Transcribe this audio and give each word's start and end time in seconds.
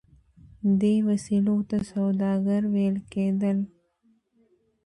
دې 0.81 0.95
وسیلو 1.07 1.57
ته 1.69 1.77
سوداګر 1.91 2.61
ویل 2.73 2.95
کیدل. 3.11 3.57